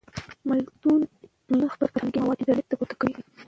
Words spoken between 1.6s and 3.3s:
خپل فرهنګي مواد انټرنټ ته پورته کوي.